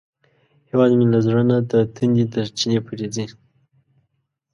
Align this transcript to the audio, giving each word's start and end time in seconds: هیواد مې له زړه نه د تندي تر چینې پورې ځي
هیواد 0.69 0.91
مې 0.97 1.05
له 1.13 1.19
زړه 1.25 1.43
نه 1.49 1.57
د 1.71 1.73
تندي 1.95 2.25
تر 2.33 2.45
چینې 2.57 2.79
پورې 2.85 3.07
ځي 3.15 3.25